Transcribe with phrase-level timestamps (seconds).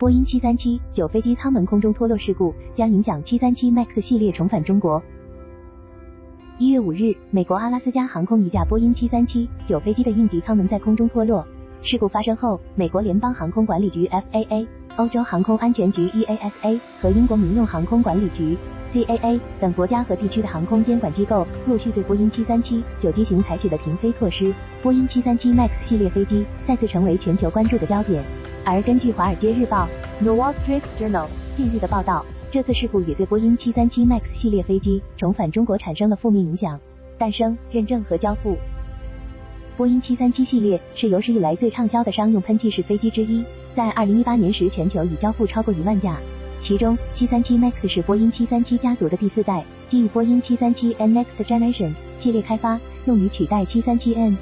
[0.00, 5.02] 波音737-9飞机舱门空中脱落事故将影响737 MAX 系列重返中国。
[6.56, 11.44] 一月五日，美国阿拉斯加航空一架波音737-9飞机的应急舱门在空中脱落。
[11.82, 18.56] 事故发生后，美国联邦航空管理局 FAA、欧洲航空安全局 EASA 和英国民用航空管理局
[18.92, 24.54] CAA 等国家和地区的航空监管机构陆续对波音737-9机型采取了停飞措施。
[24.80, 28.22] 波音737 MAX 系列飞机再次成为全球关注的焦点。
[28.64, 29.88] 而根据《华尔街日报》
[30.22, 36.78] The Wall Street Journal 近日的报道，这次事故也对波音737 MAX 系列飞机重返中国产生了负面影响。
[37.18, 38.56] 诞生、认证和交付。
[39.76, 43.44] 波音737系列是有史以来最畅销的商用喷气式飞机之一，
[43.74, 46.18] 在2018年时全球已交付超过一万架。
[46.60, 54.36] 其中737 MAX 是波音737家族的第四代，基于波音 737N Next Generation 系列开发，用于取代 737N。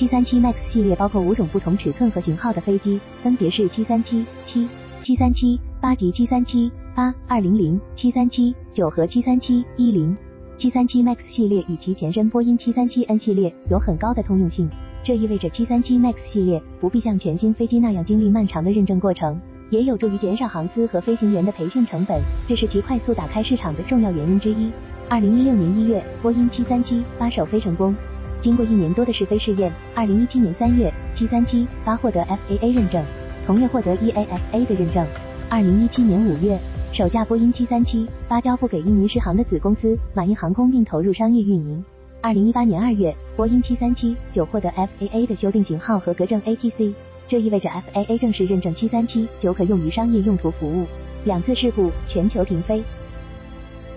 [0.00, 4.66] 737 MAX 系列包括五种不同尺寸和型号的飞机，分别是737、7、
[5.02, 10.16] 737、八级737、八、二零零、737、九和737、一零。
[10.56, 14.70] 737 MAX 系列与其前身波音 737N 系列有很高的通用性，
[15.02, 19.38] 这意味着737 MAX 系列不必像全新飞机那样经历漫长的认证过程，
[19.68, 24.72] 也有助于减少航司和飞行员的培训成本，这是其快速打开市场的重要原因之一。
[25.10, 27.94] 二零一六年一月，波音737八首飞成功。
[28.40, 33.04] 经过一年多的试飞试验，二零一七年三月，七三七八获得 FAA 认证，
[33.46, 35.06] 同月获得 EASA 的认证。
[35.50, 36.58] 二零一七年五月，
[36.90, 41.84] 首架波音七三七八交付给印尼狮航的子公司马印航空，并投入商业运营。
[42.22, 46.94] 二零一八年二月，波音七三七九获得 FAA 的修订型号合格证 ATC，
[47.28, 50.86] 这意味着 FAA 正式认证七三七九可用于商业用途服务。
[51.24, 52.82] 两次事故，全球停飞。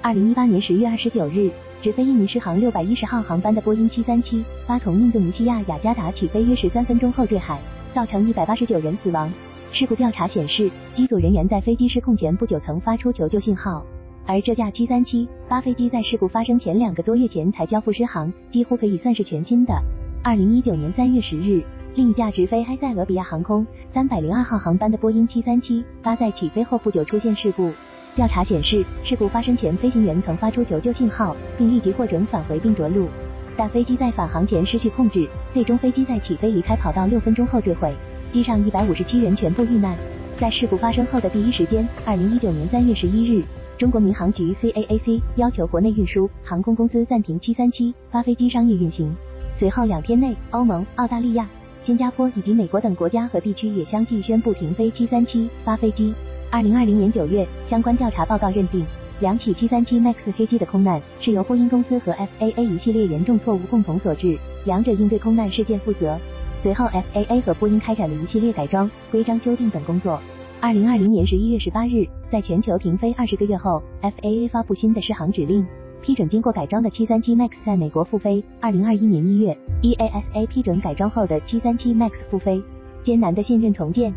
[0.00, 1.48] 二零一八年十月二十九日。
[1.82, 7.60] 直飞印尼狮航六百一十号航班的波音七三七八从印度尼西亚雅加达起飞约十三分钟后坠海，
[7.92, 9.28] 造成一百八十九人死亡。
[9.72, 13.84] 事故调查显示，机组人员在飞机失控前不久曾发出求救信号，
[14.24, 19.74] 而这架七三七八飞机在事故发生前两个多月前才交付狮航，几乎可以算是全新的。
[20.22, 21.64] 二零一九年三月十日，
[21.96, 27.72] 另一架直飞埃塞俄比亚航空三百零二号航班的波音七三七八在起飞后不久出现事故。
[28.14, 33.08] 调查显示，事故发生前，飞行员曾发出求救信号，并立即获准返回并着陆，
[33.56, 37.94] 但飞机在返航前失去控制，最终飞机在起飞离开跑道六分钟后坠毁，
[38.30, 39.96] 机上一百五十七人全部遇难。
[40.38, 43.42] 在事故发生后的第一时间，二零一九年三月十一日，
[43.78, 49.10] 中国民航局 CAAC 要求国内运输航空公司暂停七三七发飞机商业运行。
[49.56, 51.48] 随后两天内，欧盟、澳大利亚、
[51.80, 56.12] 新加坡以及美国等国家和地区也相继宣布停飞七三七发飞机。
[56.52, 58.84] 二零二零年九月，相关调查报告认定，
[59.20, 64.36] 两起七三七 MAX 飞机的空难是由波音公司和 FAA 一系列严重错误共同所致，
[64.66, 66.14] 两者应对空难事件负责。
[66.62, 70.20] 随后，FAA 和波音开展了一系列改装、规章修订等工作。
[70.60, 75.66] 二零二零年十一月十八日，在全球停飞二十个月后，FAA 发布新的试航指令，
[76.02, 78.44] 批准经过改装的七三七 MAX 在美国复飞。
[78.60, 82.62] 二零二一年一月，EASA 批准改装后的七三七 MAX 复飞。
[83.02, 84.12] 艰难的信任重建。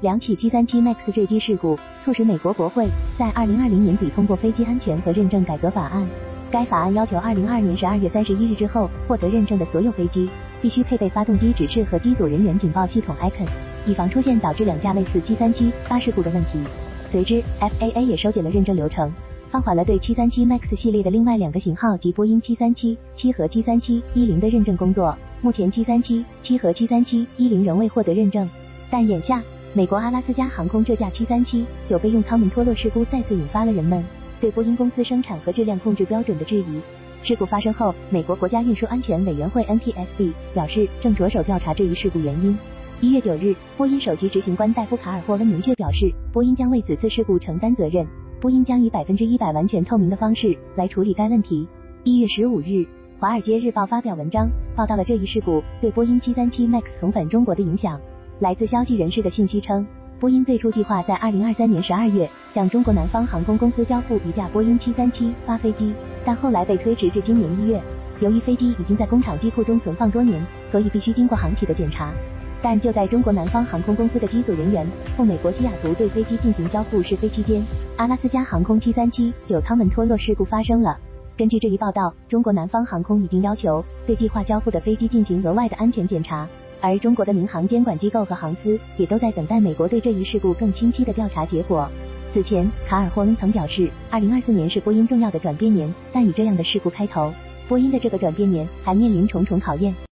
[0.00, 2.88] 两起737 MAX 坠机事故促使美国国会
[3.18, 6.08] 在2020年底通过飞机安全和认证改革法案。
[6.50, 10.30] 该法案要求2022年12月31日之后获得认证的所有飞机
[10.62, 13.46] 必须配备发动机指示和机组人员警报系统 Icon，
[13.86, 16.58] 以防出现导致两架类似737发事故的问题。
[17.10, 19.12] 随之，FAA 也收紧了认证流程，
[19.50, 25.14] 放缓了对737 MAX 系列的另外两个型号及波音737七和737一零的认证工作。
[25.42, 28.48] 目前737七和737一零仍未获得认证，
[28.90, 29.42] 但眼下。
[29.72, 34.04] 美国阿拉斯加航空这架737九备用舱门脱落事故再次引发了人们
[34.40, 36.80] 对波音公司生产和质量控制标准的质疑。
[37.22, 42.58] 事故发生后，美国国家运输安全委员会 NTSB 表示正着手调查这一事故原因。
[43.00, 48.04] 一月九日，波音首席执行官戴夫卡尔霍温明确表示，波音将为此次事故承担责任，
[48.40, 51.68] 波音将以百分之一百完全透明的方式来处理该问题。
[52.02, 52.84] 一月十五日，
[53.20, 58.00] 华尔街日报发表文章，报道了这一事故对波音737 MAX 重返中国的影响。
[58.40, 59.86] 来自消息人士的信息称，
[60.18, 65.92] 波音最初计划在二零二三年十二月向中国南方航空公司交付一架波音七三七八飞机，
[66.24, 67.78] 但后来被推迟至今年一月。
[68.18, 72.10] 由于飞机已经在工厂机库中存放多年，所以必须经过航企的检查。
[72.62, 74.86] 但就在中国南方航空公司的机组人员
[75.18, 77.62] 赴美国西雅图对飞机进行交付试飞期间，
[77.98, 80.98] 阿拉斯加航空七三七九舱门脱落事故发生了。
[81.36, 86.48] 根据这一报道，中国南方航空已经要求对计划交付的飞机进行额外的安全检查。
[86.80, 91.88] 而中国的民航监管机构和航司也都在等待美国对这一事故更清晰的调查结果。
[92.32, 97.32] 此前，卡尔霍恩曾表示，二零二四年是波音重要的转变年，但以这样的事故开头，
[97.68, 99.94] 波音的这个转变年还面临重重考验。